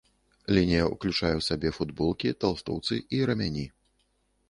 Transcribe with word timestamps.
Лінія 0.57 0.85
ўключае 0.91 1.33
ў 1.35 1.41
сябе 1.49 1.73
футболкі, 1.81 2.35
талстоўцы 2.43 2.93
і 3.19 3.25
рамяні. 3.33 3.71